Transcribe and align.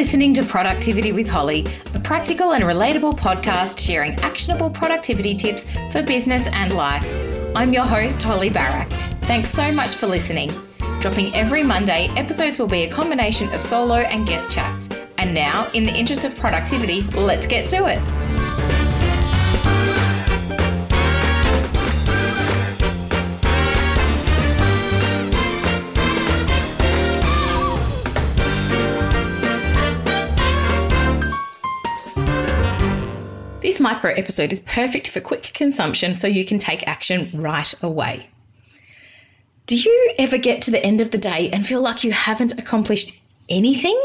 listening 0.00 0.32
to 0.32 0.42
Productivity 0.42 1.12
with 1.12 1.28
Holly, 1.28 1.66
a 1.92 2.00
practical 2.00 2.54
and 2.54 2.64
relatable 2.64 3.18
podcast 3.18 3.78
sharing 3.78 4.14
actionable 4.20 4.70
productivity 4.70 5.34
tips 5.34 5.66
for 5.92 6.02
business 6.02 6.48
and 6.54 6.72
life. 6.72 7.04
I'm 7.54 7.74
your 7.74 7.84
host, 7.84 8.22
Holly 8.22 8.48
Barak. 8.48 8.88
Thanks 9.24 9.50
so 9.50 9.70
much 9.70 9.96
for 9.96 10.06
listening. 10.06 10.50
Dropping 11.00 11.34
every 11.34 11.62
Monday, 11.62 12.08
episodes 12.16 12.58
will 12.58 12.66
be 12.66 12.84
a 12.84 12.90
combination 12.90 13.52
of 13.52 13.60
solo 13.60 13.96
and 13.96 14.26
guest 14.26 14.50
chats. 14.50 14.88
And 15.18 15.34
now, 15.34 15.68
in 15.74 15.84
the 15.84 15.92
interest 15.92 16.24
of 16.24 16.34
productivity, 16.38 17.02
let's 17.02 17.46
get 17.46 17.68
to 17.68 17.84
it. 17.84 18.19
This 33.70 33.78
micro 33.78 34.10
episode 34.14 34.50
is 34.50 34.58
perfect 34.58 35.08
for 35.08 35.20
quick 35.20 35.52
consumption 35.54 36.16
so 36.16 36.26
you 36.26 36.44
can 36.44 36.58
take 36.58 36.88
action 36.88 37.30
right 37.32 37.72
away. 37.80 38.28
Do 39.66 39.76
you 39.76 40.14
ever 40.18 40.38
get 40.38 40.60
to 40.62 40.72
the 40.72 40.84
end 40.84 41.00
of 41.00 41.12
the 41.12 41.18
day 41.18 41.48
and 41.52 41.64
feel 41.64 41.80
like 41.80 42.02
you 42.02 42.10
haven't 42.10 42.58
accomplished 42.58 43.16
anything? 43.48 43.96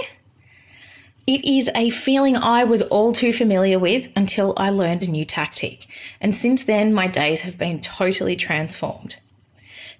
It 1.25 1.43
is 1.43 1.71
a 1.73 1.89
feeling 1.89 2.37
I 2.37 2.63
was 2.63 2.83
all 2.83 3.11
too 3.11 3.33
familiar 3.33 3.79
with 3.79 4.13
until 4.15 4.53
I 4.55 4.69
learned 4.69 5.01
a 5.01 5.09
new 5.09 5.25
tactic, 5.25 5.87
and 6.21 6.35
since 6.35 6.65
then 6.65 6.93
my 6.93 7.07
days 7.07 7.41
have 7.41 7.57
been 7.57 7.81
totally 7.81 8.35
transformed. 8.35 9.15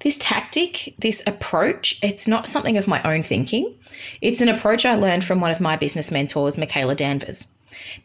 This 0.02 0.20
tactic, 0.20 0.94
this 1.00 1.24
approach, 1.26 1.98
it's 2.04 2.28
not 2.28 2.48
something 2.48 2.78
of 2.78 2.88
my 2.88 3.02
own 3.02 3.24
thinking. 3.24 3.74
It's 4.22 4.42
an 4.42 4.50
approach 4.50 4.86
I 4.86 4.94
learned 4.94 5.24
from 5.24 5.42
one 5.42 5.50
of 5.50 5.60
my 5.60 5.76
business 5.76 6.12
mentors, 6.12 6.56
Michaela 6.56 6.94
Danvers. 6.94 7.48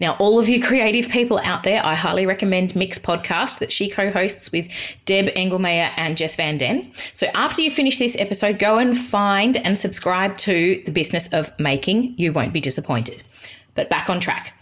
Now, 0.00 0.16
all 0.18 0.38
of 0.38 0.48
you 0.48 0.62
creative 0.62 1.08
people 1.10 1.40
out 1.44 1.62
there, 1.62 1.84
I 1.84 1.94
highly 1.94 2.26
recommend 2.26 2.74
Mick's 2.74 2.98
podcast 2.98 3.58
that 3.58 3.72
she 3.72 3.88
co-hosts 3.88 4.52
with 4.52 4.68
Deb 5.04 5.26
Engelmeyer 5.34 5.92
and 5.96 6.16
Jess 6.16 6.36
Van 6.36 6.56
Den. 6.56 6.92
So 7.12 7.26
after 7.34 7.62
you 7.62 7.70
finish 7.70 7.98
this 7.98 8.16
episode, 8.18 8.58
go 8.58 8.78
and 8.78 8.96
find 8.96 9.56
and 9.56 9.78
subscribe 9.78 10.36
to 10.38 10.82
the 10.86 10.92
business 10.92 11.32
of 11.32 11.50
making. 11.58 12.14
You 12.16 12.32
won't 12.32 12.52
be 12.52 12.60
disappointed. 12.60 13.22
But 13.74 13.90
back 13.90 14.10
on 14.10 14.20
track. 14.20 14.54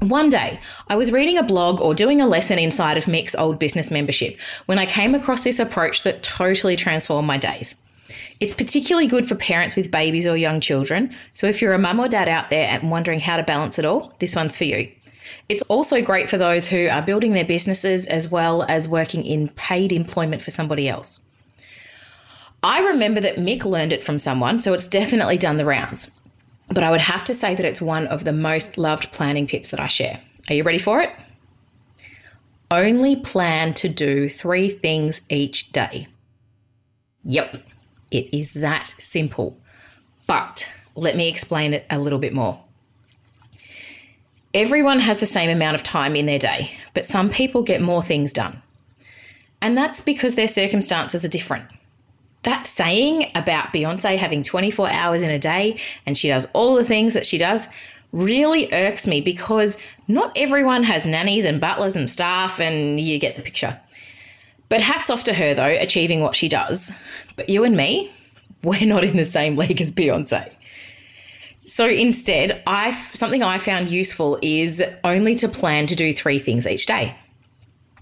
One 0.00 0.30
day, 0.30 0.58
I 0.88 0.96
was 0.96 1.12
reading 1.12 1.38
a 1.38 1.44
blog 1.44 1.80
or 1.80 1.94
doing 1.94 2.20
a 2.20 2.26
lesson 2.26 2.58
inside 2.58 2.96
of 2.96 3.06
Mick's 3.06 3.36
old 3.36 3.60
business 3.60 3.88
membership 3.88 4.36
when 4.66 4.78
I 4.78 4.84
came 4.84 5.14
across 5.14 5.42
this 5.42 5.60
approach 5.60 6.02
that 6.02 6.24
totally 6.24 6.74
transformed 6.74 7.28
my 7.28 7.36
days. 7.36 7.76
It's 8.40 8.54
particularly 8.54 9.06
good 9.06 9.28
for 9.28 9.34
parents 9.34 9.76
with 9.76 9.90
babies 9.90 10.26
or 10.26 10.36
young 10.36 10.60
children. 10.60 11.14
So 11.32 11.46
if 11.46 11.62
you're 11.62 11.72
a 11.72 11.78
mum 11.78 12.00
or 12.00 12.08
dad 12.08 12.28
out 12.28 12.50
there 12.50 12.68
and 12.68 12.90
wondering 12.90 13.20
how 13.20 13.36
to 13.36 13.42
balance 13.42 13.78
it 13.78 13.84
all, 13.84 14.14
this 14.18 14.36
one's 14.36 14.56
for 14.56 14.64
you. 14.64 14.90
It's 15.48 15.62
also 15.62 16.02
great 16.02 16.28
for 16.28 16.38
those 16.38 16.68
who 16.68 16.88
are 16.88 17.02
building 17.02 17.32
their 17.32 17.44
businesses 17.44 18.06
as 18.06 18.30
well 18.30 18.64
as 18.68 18.88
working 18.88 19.24
in 19.24 19.48
paid 19.50 19.92
employment 19.92 20.42
for 20.42 20.50
somebody 20.50 20.88
else. 20.88 21.20
I 22.62 22.80
remember 22.80 23.20
that 23.20 23.36
Mick 23.36 23.64
learned 23.64 23.92
it 23.92 24.04
from 24.04 24.18
someone, 24.18 24.60
so 24.60 24.72
it's 24.72 24.86
definitely 24.86 25.36
done 25.36 25.56
the 25.56 25.64
rounds. 25.64 26.10
But 26.68 26.84
I 26.84 26.90
would 26.90 27.00
have 27.00 27.24
to 27.24 27.34
say 27.34 27.54
that 27.54 27.64
it's 27.64 27.82
one 27.82 28.06
of 28.06 28.24
the 28.24 28.32
most 28.32 28.78
loved 28.78 29.12
planning 29.12 29.46
tips 29.46 29.70
that 29.70 29.80
I 29.80 29.88
share. 29.88 30.20
Are 30.48 30.54
you 30.54 30.62
ready 30.62 30.78
for 30.78 31.00
it? 31.00 31.10
Only 32.70 33.16
plan 33.16 33.74
to 33.74 33.88
do 33.88 34.28
three 34.28 34.70
things 34.70 35.22
each 35.28 35.72
day. 35.72 36.06
Yep, 37.24 37.56
it 38.12 38.36
is 38.36 38.52
that 38.52 38.86
simple. 38.86 39.56
But 40.26 40.72
let 40.94 41.16
me 41.16 41.28
explain 41.28 41.74
it 41.74 41.86
a 41.90 41.98
little 41.98 42.18
bit 42.18 42.32
more. 42.32 42.62
Everyone 44.54 44.98
has 44.98 45.18
the 45.18 45.26
same 45.26 45.50
amount 45.50 45.74
of 45.74 45.82
time 45.82 46.14
in 46.14 46.26
their 46.26 46.38
day, 46.38 46.72
but 46.92 47.06
some 47.06 47.30
people 47.30 47.62
get 47.62 47.80
more 47.80 48.02
things 48.02 48.32
done. 48.32 48.62
And 49.62 49.76
that's 49.76 50.00
because 50.00 50.34
their 50.34 50.48
circumstances 50.48 51.24
are 51.24 51.28
different. 51.28 51.66
That 52.42 52.66
saying 52.66 53.30
about 53.34 53.72
Beyonce 53.72 54.18
having 54.18 54.42
24 54.42 54.90
hours 54.90 55.22
in 55.22 55.30
a 55.30 55.38
day 55.38 55.78
and 56.04 56.18
she 56.18 56.28
does 56.28 56.46
all 56.52 56.74
the 56.74 56.84
things 56.84 57.14
that 57.14 57.24
she 57.24 57.38
does 57.38 57.68
really 58.12 58.72
irks 58.72 59.06
me 59.06 59.20
because 59.20 59.78
not 60.06 60.32
everyone 60.36 60.82
has 60.82 61.04
nannies 61.04 61.44
and 61.44 61.60
butlers 61.60 61.96
and 61.96 62.08
staff, 62.08 62.60
and 62.60 63.00
you 63.00 63.18
get 63.18 63.36
the 63.36 63.42
picture. 63.42 63.80
But 64.72 64.80
hats 64.80 65.10
off 65.10 65.24
to 65.24 65.34
her, 65.34 65.52
though, 65.52 65.66
achieving 65.66 66.22
what 66.22 66.34
she 66.34 66.48
does. 66.48 66.92
But 67.36 67.50
you 67.50 67.62
and 67.62 67.76
me, 67.76 68.10
we're 68.62 68.86
not 68.86 69.04
in 69.04 69.18
the 69.18 69.24
same 69.26 69.54
league 69.54 69.82
as 69.82 69.92
Beyonce. 69.92 70.50
So 71.66 71.86
instead, 71.86 72.62
I 72.66 72.92
something 72.92 73.42
I 73.42 73.58
found 73.58 73.90
useful 73.90 74.38
is 74.40 74.82
only 75.04 75.34
to 75.34 75.48
plan 75.48 75.86
to 75.88 75.94
do 75.94 76.14
three 76.14 76.38
things 76.38 76.66
each 76.66 76.86
day. 76.86 77.14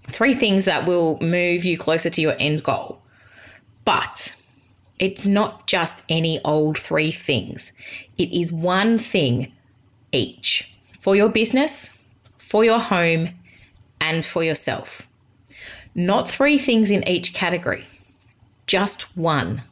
Three 0.05 0.33
things 0.33 0.65
that 0.67 0.87
will 0.87 1.19
move 1.21 1.65
you 1.65 1.77
closer 1.77 2.09
to 2.09 2.21
your 2.21 2.37
end 2.39 2.63
goal. 2.63 3.03
But 3.85 4.37
it's 5.01 5.27
not 5.27 5.67
just 5.67 6.05
any 6.09 6.39
old 6.45 6.79
three 6.79 7.11
things. 7.11 7.73
It 8.17 8.33
is 8.33 8.53
one 8.53 8.97
thing 8.97 9.53
each 10.13 10.73
for 11.01 11.17
your 11.17 11.31
business, 11.31 11.99
for 12.39 12.65
your 12.65 12.79
home, 12.79 13.31
and 14.01 14.25
for 14.25 14.45
yourself. 14.45 15.09
Not 15.95 16.31
three 16.31 16.59
things 16.59 16.91
in 16.91 17.07
each 17.09 17.35
category, 17.35 17.85
just 18.67 19.17
one. 19.17 19.63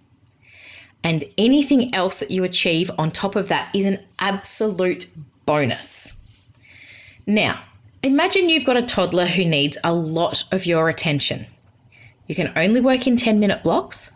And 1.05 1.25
anything 1.39 1.95
else 1.95 2.17
that 2.17 2.31
you 2.31 2.45
achieve 2.45 2.91
on 2.99 3.11
top 3.11 3.37
of 3.37 3.49
that 3.49 3.75
is 3.75 3.87
an 3.87 4.01
absolute 4.19 5.09
bonus. 5.47 6.17
Now, 7.27 7.61
imagine 8.03 8.49
you've 8.49 8.65
got 8.65 8.77
a 8.77 8.83
toddler 8.83 9.27
who 9.27 9.45
needs 9.45 9.79
a 9.85 9.93
lot 9.93 10.45
of 10.53 10.67
your 10.67 10.89
attention. 10.89 11.47
You 12.27 12.35
can 12.35 12.53
only 12.57 12.81
work 12.81 13.07
in 13.07 13.17
10 13.17 13.41
minute 13.41 13.63
blocks 13.63 14.13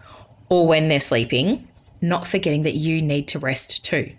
or 0.48 0.66
when 0.66 0.88
they're 0.88 1.00
sleeping, 1.00 1.66
not 2.00 2.26
forgetting 2.26 2.64
that 2.64 2.74
you 2.74 3.00
need 3.00 3.28
to 3.28 3.38
rest 3.38 3.84
too. 3.84 4.12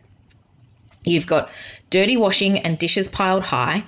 You've 1.04 1.28
got 1.28 1.50
dirty 1.90 2.18
washing 2.18 2.58
and 2.60 2.78
dishes 2.78 3.08
piled 3.08 3.44
high, 3.44 3.86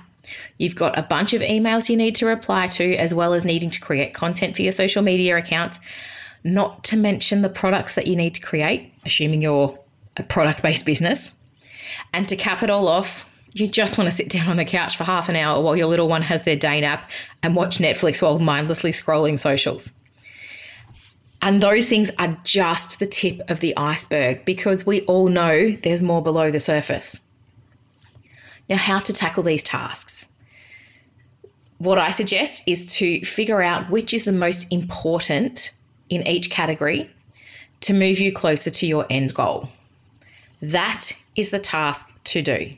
You've 0.58 0.76
got 0.76 0.98
a 0.98 1.02
bunch 1.02 1.32
of 1.32 1.42
emails 1.42 1.88
you 1.88 1.96
need 1.96 2.14
to 2.16 2.26
reply 2.26 2.66
to, 2.68 2.94
as 2.96 3.14
well 3.14 3.32
as 3.32 3.44
needing 3.44 3.70
to 3.70 3.80
create 3.80 4.14
content 4.14 4.56
for 4.56 4.62
your 4.62 4.72
social 4.72 5.02
media 5.02 5.36
accounts, 5.36 5.80
not 6.44 6.84
to 6.84 6.96
mention 6.96 7.42
the 7.42 7.48
products 7.48 7.94
that 7.94 8.06
you 8.06 8.16
need 8.16 8.34
to 8.34 8.40
create, 8.40 8.92
assuming 9.04 9.42
you're 9.42 9.78
a 10.16 10.22
product 10.22 10.62
based 10.62 10.86
business. 10.86 11.34
And 12.12 12.28
to 12.28 12.36
cap 12.36 12.62
it 12.62 12.70
all 12.70 12.88
off, 12.88 13.28
you 13.52 13.66
just 13.66 13.96
want 13.96 14.10
to 14.10 14.16
sit 14.16 14.28
down 14.28 14.48
on 14.48 14.56
the 14.58 14.64
couch 14.64 14.96
for 14.96 15.04
half 15.04 15.28
an 15.28 15.36
hour 15.36 15.62
while 15.62 15.76
your 15.76 15.86
little 15.86 16.08
one 16.08 16.22
has 16.22 16.42
their 16.42 16.56
day 16.56 16.80
nap 16.80 17.10
and 17.42 17.56
watch 17.56 17.78
Netflix 17.78 18.20
while 18.20 18.38
mindlessly 18.38 18.90
scrolling 18.90 19.38
socials. 19.38 19.92
And 21.40 21.62
those 21.62 21.86
things 21.86 22.10
are 22.18 22.36
just 22.44 22.98
the 22.98 23.06
tip 23.06 23.40
of 23.48 23.60
the 23.60 23.76
iceberg 23.76 24.44
because 24.44 24.84
we 24.84 25.02
all 25.02 25.28
know 25.28 25.70
there's 25.70 26.02
more 26.02 26.22
below 26.22 26.50
the 26.50 26.60
surface. 26.60 27.20
Now, 28.68 28.76
how 28.76 28.98
to 28.98 29.12
tackle 29.12 29.42
these 29.42 29.62
tasks? 29.62 30.28
What 31.78 31.98
I 31.98 32.10
suggest 32.10 32.62
is 32.66 32.86
to 32.96 33.20
figure 33.24 33.62
out 33.62 33.90
which 33.90 34.12
is 34.12 34.24
the 34.24 34.32
most 34.32 34.72
important 34.72 35.72
in 36.08 36.26
each 36.26 36.50
category 36.50 37.10
to 37.82 37.92
move 37.92 38.18
you 38.18 38.32
closer 38.32 38.70
to 38.70 38.86
your 38.86 39.06
end 39.10 39.34
goal. 39.34 39.68
That 40.60 41.12
is 41.36 41.50
the 41.50 41.58
task 41.58 42.12
to 42.24 42.42
do. 42.42 42.72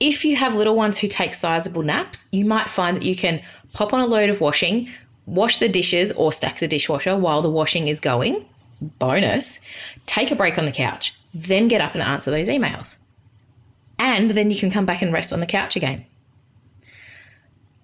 If 0.00 0.24
you 0.24 0.36
have 0.36 0.54
little 0.54 0.76
ones 0.76 0.98
who 0.98 1.08
take 1.08 1.34
sizable 1.34 1.82
naps, 1.82 2.28
you 2.30 2.44
might 2.44 2.68
find 2.68 2.96
that 2.96 3.04
you 3.04 3.16
can 3.16 3.40
pop 3.72 3.92
on 3.92 4.00
a 4.00 4.06
load 4.06 4.28
of 4.28 4.40
washing, 4.40 4.88
wash 5.26 5.58
the 5.58 5.68
dishes 5.68 6.12
or 6.12 6.32
stack 6.32 6.58
the 6.58 6.68
dishwasher 6.68 7.16
while 7.16 7.42
the 7.42 7.50
washing 7.50 7.88
is 7.88 8.00
going. 8.00 8.44
Bonus, 8.80 9.60
take 10.06 10.30
a 10.30 10.36
break 10.36 10.58
on 10.58 10.66
the 10.66 10.72
couch, 10.72 11.14
then 11.32 11.68
get 11.68 11.80
up 11.80 11.94
and 11.94 12.02
answer 12.02 12.30
those 12.30 12.48
emails 12.48 12.96
and 13.98 14.30
then 14.32 14.50
you 14.50 14.58
can 14.58 14.70
come 14.70 14.86
back 14.86 15.02
and 15.02 15.12
rest 15.12 15.32
on 15.32 15.40
the 15.40 15.46
couch 15.46 15.76
again. 15.76 16.04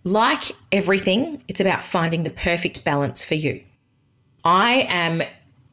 Like 0.05 0.53
everything, 0.71 1.43
it's 1.49 1.61
about 1.61 1.83
finding 1.83 2.25
the 2.25 2.31
perfect 2.31 2.85
balance 2.85 3.25
for 3.25 3.35
you. 3.35 3.63
I 4.45 4.87
am 4.89 5.23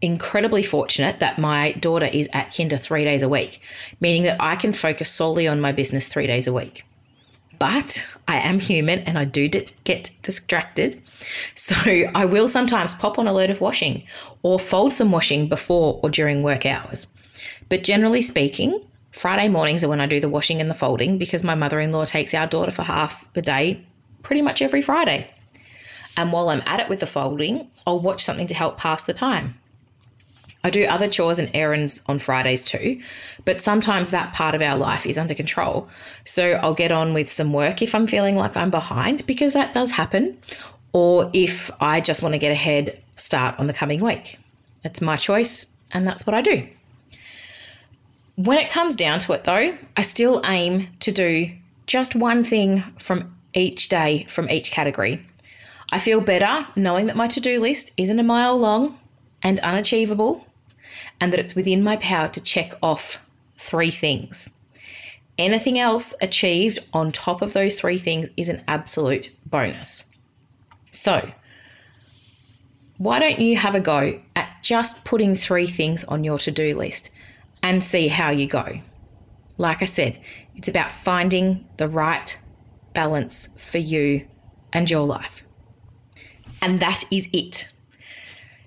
incredibly 0.02 0.64
fortunate 0.64 1.20
that 1.20 1.38
my 1.38 1.74
daughter 1.74 2.08
is 2.08 2.30
at 2.34 2.56
kinder 2.56 2.78
three 2.78 3.04
days 3.04 3.24
a 3.24 3.30
week, 3.30 3.62
meaning 4.00 4.24
that 4.24 4.42
I 4.42 4.56
can 4.56 4.74
focus 4.74 5.10
solely 5.10 5.48
on 5.48 5.62
my 5.62 5.72
business 5.72 6.08
three 6.08 6.28
days 6.28 6.48
a 6.48 6.54
week. 6.54 6.86
But 7.60 8.08
I 8.28 8.38
am 8.38 8.60
human 8.60 9.00
and 9.00 9.20
I 9.20 9.26
do 9.26 9.48
get 9.48 10.16
distracted. 10.24 11.02
So 11.54 11.76
I 12.16 12.26
will 12.26 12.48
sometimes 12.48 12.96
pop 12.96 13.20
on 13.20 13.28
a 13.28 13.34
load 13.34 13.50
of 13.50 13.62
washing 13.62 14.04
or 14.42 14.58
fold 14.58 14.94
some 14.94 15.12
washing 15.12 15.48
before 15.48 16.00
or 16.02 16.10
during 16.10 16.42
work 16.42 16.66
hours. 16.66 17.08
But 17.70 17.84
generally 17.84 18.22
speaking, 18.22 18.82
Friday 19.12 19.50
mornings 19.50 19.84
are 19.84 19.90
when 19.90 20.02
I 20.02 20.06
do 20.06 20.20
the 20.20 20.30
washing 20.30 20.62
and 20.62 20.70
the 20.70 20.76
folding 20.76 21.18
because 21.18 21.44
my 21.44 21.56
mother 21.56 21.80
in 21.80 21.92
law 21.92 22.06
takes 22.06 22.34
our 22.34 22.48
daughter 22.48 22.72
for 22.72 22.84
half 22.84 23.32
the 23.34 23.42
day 23.42 23.86
pretty 24.24 24.42
much 24.42 24.62
every 24.62 24.82
Friday. 24.82 25.30
And 26.18 26.32
while 26.32 26.50
I'm 26.50 26.64
at 26.66 26.80
it 26.80 26.90
with 26.90 27.00
the 27.00 27.06
folding, 27.06 27.70
I'll 27.86 28.00
watch 28.00 28.24
something 28.24 28.48
to 28.48 28.54
help 28.54 28.78
pass 28.78 29.04
the 29.04 29.14
time. 29.14 29.56
I 30.64 30.70
do 30.70 30.84
other 30.84 31.08
chores 31.08 31.40
and 31.40 31.50
errands 31.54 32.04
on 32.08 32.20
Fridays 32.20 32.64
too, 32.64 33.02
but 33.46 33.62
sometimes 33.62 34.12
that 34.12 34.34
part 34.34 34.54
of 34.54 34.62
our 34.62 34.78
life 34.78 35.06
is 35.06 35.18
under 35.18 35.34
control. 35.34 35.90
So 36.24 36.52
I'll 36.54 36.76
get 36.76 36.92
on 36.92 37.14
with 37.14 37.32
some 37.32 37.52
work 37.52 37.82
if 37.82 37.96
I'm 37.96 38.06
feeling 38.06 38.36
like 38.36 38.56
I'm 38.56 38.70
behind, 38.70 39.26
because 39.26 39.54
that 39.54 39.74
does 39.74 39.92
happen, 39.92 40.38
or 40.94 41.32
if 41.34 41.72
I 41.82 42.00
just 42.00 42.22
want 42.22 42.34
to 42.34 42.40
get 42.40 42.52
a 42.52 42.56
head 42.56 43.02
start 43.18 43.56
on 43.58 43.68
the 43.68 43.74
coming 43.74 44.02
week. 44.02 44.38
It's 44.84 45.02
my 45.02 45.16
choice, 45.16 45.66
and 45.94 46.06
that's 46.06 46.28
what 46.28 46.36
I 46.36 46.42
do. 46.42 46.68
When 48.44 48.58
it 48.58 48.72
comes 48.72 48.96
down 48.96 49.20
to 49.20 49.34
it, 49.34 49.44
though, 49.44 49.78
I 49.96 50.02
still 50.02 50.42
aim 50.46 50.88
to 51.02 51.12
do 51.12 51.52
just 51.86 52.16
one 52.16 52.44
thing 52.44 52.82
from 52.98 53.36
each 53.54 53.88
day 53.88 54.26
from 54.30 54.50
each 54.50 54.72
category. 54.72 55.24
I 55.92 56.00
feel 56.00 56.22
better 56.22 56.66
knowing 56.76 57.06
that 57.06 57.16
my 57.16 57.28
to 57.28 57.40
do 57.40 57.60
list 57.60 57.92
isn't 57.98 58.20
a 58.20 58.24
mile 58.24 58.58
long 58.58 58.98
and 59.44 59.60
unachievable 59.60 60.48
and 61.20 61.32
that 61.32 61.40
it's 61.40 61.54
within 61.54 61.84
my 61.84 61.98
power 61.98 62.30
to 62.30 62.42
check 62.42 62.74
off 62.82 63.24
three 63.58 63.92
things. 63.92 64.50
Anything 65.38 65.78
else 65.78 66.16
achieved 66.20 66.80
on 66.94 67.12
top 67.12 67.44
of 67.44 67.54
those 67.54 67.76
three 67.76 68.00
things 68.00 68.30
is 68.38 68.50
an 68.50 68.64
absolute 68.68 69.30
bonus. 69.46 70.04
So, 70.90 71.32
why 72.98 73.20
don't 73.20 73.40
you 73.40 73.58
have 73.58 73.76
a 73.76 73.80
go 73.80 74.20
at 74.36 74.64
just 74.64 75.06
putting 75.06 75.36
three 75.36 75.68
things 75.68 76.04
on 76.06 76.24
your 76.24 76.40
to 76.40 76.50
do 76.50 76.76
list 76.76 77.12
and 77.64 77.84
see 77.84 78.08
how 78.08 78.30
you 78.30 78.48
go? 78.48 78.82
Like 79.58 79.82
I 79.82 79.86
said, 79.86 80.20
it's 80.56 80.68
about 80.68 80.92
finding 80.92 81.68
the 81.78 81.88
right 81.88 82.38
balance 82.94 83.48
for 83.58 83.78
you 83.78 84.28
and 84.74 84.90
your 84.90 85.06
life. 85.06 85.44
And 86.62 86.80
that 86.80 87.04
is 87.12 87.30
it. 87.34 87.72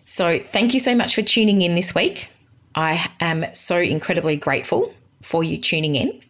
So, 0.05 0.39
thank 0.39 0.75
you 0.75 0.81
so 0.81 0.95
much 0.95 1.15
for 1.15 1.23
tuning 1.23 1.63
in 1.63 1.75
this 1.75 1.95
week. 1.95 2.31
I 2.75 3.11
am 3.21 3.47
so 3.55 3.79
incredibly 3.79 4.37
grateful 4.37 4.93
for 5.23 5.43
you 5.43 5.59
tuning 5.59 5.97
in. 5.97 6.21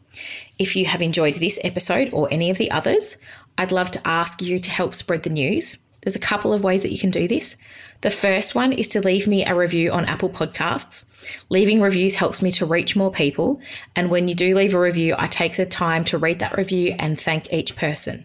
If 0.58 0.76
you 0.76 0.86
have 0.86 1.02
enjoyed 1.02 1.36
this 1.36 1.58
episode 1.64 2.12
or 2.12 2.28
any 2.30 2.50
of 2.50 2.58
the 2.58 2.70
others, 2.70 3.16
I'd 3.58 3.72
love 3.72 3.90
to 3.92 4.06
ask 4.06 4.40
you 4.40 4.60
to 4.60 4.70
help 4.70 4.94
spread 4.94 5.22
the 5.22 5.30
news. 5.30 5.78
There's 6.04 6.16
a 6.16 6.20
couple 6.20 6.52
of 6.52 6.62
ways 6.62 6.82
that 6.82 6.92
you 6.92 6.98
can 6.98 7.10
do 7.10 7.26
this. 7.26 7.56
The 8.02 8.10
first 8.10 8.54
one 8.54 8.72
is 8.72 8.88
to 8.88 9.00
leave 9.00 9.26
me 9.26 9.44
a 9.44 9.54
review 9.54 9.90
on 9.90 10.04
Apple 10.04 10.28
Podcasts. 10.28 11.06
Leaving 11.48 11.80
reviews 11.80 12.16
helps 12.16 12.42
me 12.42 12.50
to 12.52 12.66
reach 12.66 12.94
more 12.94 13.10
people. 13.10 13.60
And 13.96 14.10
when 14.10 14.28
you 14.28 14.34
do 14.34 14.54
leave 14.54 14.74
a 14.74 14.80
review, 14.80 15.14
I 15.18 15.26
take 15.26 15.56
the 15.56 15.66
time 15.66 16.04
to 16.04 16.18
read 16.18 16.38
that 16.40 16.56
review 16.56 16.94
and 16.98 17.18
thank 17.18 17.52
each 17.52 17.74
person. 17.74 18.24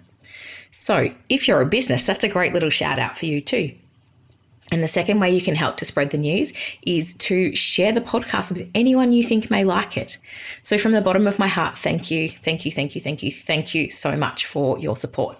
So 0.71 1.11
if 1.29 1.47
you're 1.47 1.61
a 1.61 1.65
business, 1.65 2.03
that's 2.03 2.23
a 2.23 2.29
great 2.29 2.53
little 2.53 2.69
shout 2.69 2.99
out 2.99 3.17
for 3.17 3.25
you 3.25 3.41
too. 3.41 3.73
And 4.71 4.83
the 4.83 4.87
second 4.87 5.19
way 5.19 5.31
you 5.31 5.41
can 5.41 5.55
help 5.55 5.77
to 5.77 5.85
spread 5.85 6.11
the 6.11 6.17
news 6.17 6.53
is 6.83 7.15
to 7.15 7.55
share 7.55 7.91
the 7.91 8.01
podcast 8.01 8.51
with 8.51 8.69
anyone 8.75 9.11
you 9.11 9.23
think 9.23 9.49
may 9.49 9.63
like 9.63 9.97
it. 9.97 10.19
So, 10.61 10.77
from 10.77 10.91
the 10.91 11.01
bottom 11.01 11.25
of 11.25 11.39
my 11.39 11.47
heart, 11.47 11.75
thank 11.75 12.11
you, 12.11 12.29
thank 12.29 12.65
you, 12.65 12.71
thank 12.71 12.93
you, 12.93 13.01
thank 13.01 13.23
you, 13.23 13.31
thank 13.31 13.73
you 13.73 13.89
so 13.89 14.15
much 14.15 14.45
for 14.45 14.77
your 14.77 14.95
support. 14.95 15.37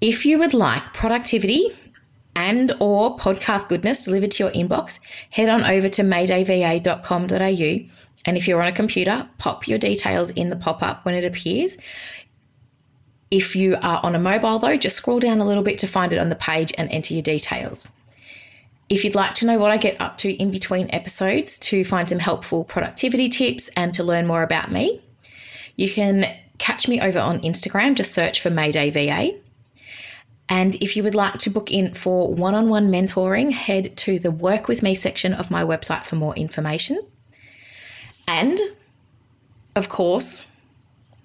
If 0.00 0.24
you 0.24 0.38
would 0.38 0.54
like 0.54 0.94
productivity 0.94 1.70
and 2.36 2.72
or 2.78 3.16
podcast 3.16 3.68
goodness 3.68 4.02
delivered 4.02 4.30
to 4.32 4.44
your 4.44 4.52
inbox, 4.52 5.00
head 5.30 5.48
on 5.48 5.64
over 5.64 5.88
to 5.88 6.02
maydayva.com.au 6.02 7.90
and 8.24 8.36
if 8.36 8.46
you're 8.46 8.60
on 8.60 8.68
a 8.68 8.72
computer, 8.72 9.28
pop 9.38 9.66
your 9.66 9.78
details 9.78 10.30
in 10.30 10.50
the 10.50 10.56
pop-up 10.56 11.04
when 11.04 11.14
it 11.14 11.24
appears. 11.24 11.76
If 13.30 13.56
you 13.56 13.76
are 13.82 14.00
on 14.02 14.14
a 14.14 14.18
mobile 14.18 14.58
though, 14.58 14.76
just 14.76 14.96
scroll 14.96 15.18
down 15.18 15.40
a 15.40 15.44
little 15.44 15.62
bit 15.62 15.78
to 15.78 15.86
find 15.86 16.12
it 16.12 16.18
on 16.18 16.28
the 16.28 16.36
page 16.36 16.72
and 16.78 16.90
enter 16.90 17.14
your 17.14 17.22
details. 17.22 17.88
If 18.88 19.04
you'd 19.04 19.14
like 19.14 19.34
to 19.34 19.46
know 19.46 19.58
what 19.58 19.70
I 19.70 19.76
get 19.76 20.00
up 20.00 20.16
to 20.18 20.32
in 20.32 20.50
between 20.50 20.88
episodes 20.94 21.58
to 21.60 21.84
find 21.84 22.08
some 22.08 22.18
helpful 22.18 22.64
productivity 22.64 23.28
tips 23.28 23.68
and 23.76 23.92
to 23.94 24.02
learn 24.02 24.26
more 24.26 24.42
about 24.42 24.70
me, 24.70 25.02
you 25.76 25.90
can 25.90 26.34
catch 26.58 26.88
me 26.88 27.00
over 27.00 27.18
on 27.18 27.40
Instagram. 27.40 27.94
Just 27.94 28.12
search 28.12 28.40
for 28.40 28.48
Mayday 28.50 28.90
VA. 28.90 29.38
And 30.48 30.74
if 30.76 30.96
you 30.96 31.02
would 31.02 31.14
like 31.14 31.38
to 31.38 31.50
book 31.50 31.70
in 31.70 31.92
for 31.92 32.32
one 32.32 32.54
on 32.54 32.68
one 32.68 32.90
mentoring, 32.90 33.52
head 33.52 33.96
to 33.98 34.18
the 34.18 34.30
Work 34.30 34.66
With 34.66 34.82
Me 34.82 34.94
section 34.94 35.34
of 35.34 35.50
my 35.50 35.62
website 35.62 36.04
for 36.04 36.16
more 36.16 36.34
information. 36.36 37.02
And 38.26 38.58
of 39.76 39.88
course, 39.88 40.46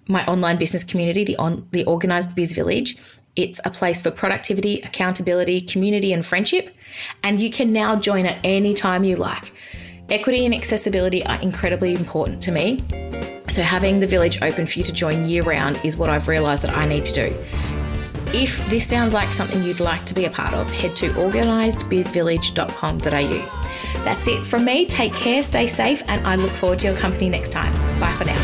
my 0.08 0.26
online 0.26 0.58
business 0.58 0.84
community, 0.84 1.24
the, 1.24 1.36
on, 1.38 1.68
the 1.72 1.86
Organised 1.88 2.36
Biz 2.36 2.54
Village, 2.54 2.98
it's 3.36 3.60
a 3.66 3.72
place 3.72 4.02
for 4.02 4.12
productivity, 4.12 4.82
accountability, 4.82 5.62
community, 5.62 6.14
and 6.14 6.26
friendship. 6.26 6.76
And 7.24 7.42
you 7.42 7.50
can 7.50 7.74
now 7.74 7.96
join 7.96 8.26
at 8.26 8.40
any 8.44 8.74
time 8.74 9.04
you 9.04 9.16
like. 9.16 9.52
Equity 10.10 10.46
and 10.46 10.54
accessibility 10.54 11.26
are 11.26 11.42
incredibly 11.42 11.96
important 11.96 12.42
to 12.44 12.52
me. 12.52 12.84
So, 13.50 13.62
having 13.62 14.00
the 14.00 14.08
village 14.08 14.42
open 14.42 14.66
for 14.68 14.80
you 14.80 14.86
to 14.86 14.94
join 14.94 15.26
year 15.26 15.44
round 15.44 15.80
is 15.84 15.98
what 15.98 16.10
I've 16.10 16.28
realised 16.28 16.64
that 16.64 16.78
I 16.78 16.86
need 16.86 17.06
to 17.06 17.14
do. 17.14 17.46
If 18.34 18.68
this 18.68 18.88
sounds 18.88 19.14
like 19.14 19.32
something 19.32 19.62
you'd 19.62 19.80
like 19.80 20.06
to 20.06 20.16
be 20.16 20.26
a 20.26 20.30
part 20.30 20.56
of, 20.56 20.70
head 20.72 20.96
to 20.98 21.12
organisedbizvillage.com.au. 21.12 24.04
That's 24.04 24.28
it 24.28 24.46
from 24.46 24.66
me. 24.66 24.86
Take 24.88 25.14
care, 25.14 25.42
stay 25.44 25.68
safe, 25.68 26.02
and 26.08 26.26
I 26.26 26.36
look 26.36 26.50
forward 26.52 26.80
to 26.80 26.88
your 26.88 26.98
company 26.98 27.30
next 27.30 27.50
time. 27.50 27.72
Bye 28.00 28.12
for 28.14 28.26
now. 28.26 28.40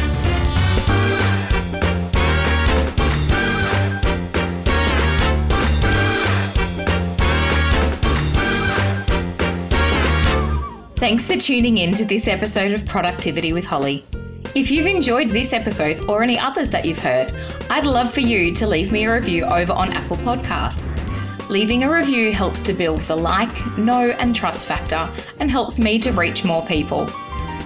Thanks 10.98 11.26
for 11.26 11.38
tuning 11.38 11.80
in 11.80 11.96
to 11.96 12.06
this 12.06 12.28
episode 12.28 12.74
of 12.74 12.86
Productivity 12.86 13.54
with 13.54 13.66
Holly. 13.66 14.06
If 14.56 14.72
you've 14.72 14.88
enjoyed 14.88 15.30
this 15.30 15.54
episode 15.54 16.10
or 16.10 16.24
any 16.24 16.40
others 16.40 16.72
that 16.72 16.84
you've 16.84 16.98
heard, 16.98 17.31
I'd 17.69 17.86
love 17.86 18.12
for 18.12 18.22
you 18.22 18.51
to 18.56 18.66
leave 18.66 18.92
me 18.92 19.06
a 19.06 19.13
review 19.13 19.46
over 19.46 19.74
on 19.74 19.94
Apple 19.94 20.18
Podcasts. 20.18 20.98
Leaving 21.50 21.84
a 21.84 21.92
review 21.92 22.34
helps 22.34 22.63
to 22.63 22.74
build 22.74 23.01
the 23.01 23.16
like, 23.16 23.78
know, 23.78 24.10
and 24.10 24.36
trust 24.36 24.66
factor 24.66 25.07
and 25.40 25.51
helps 25.51 25.78
me 25.78 26.00
to 26.00 26.12
reach 26.13 26.44
more 26.44 26.66
people. 26.66 27.06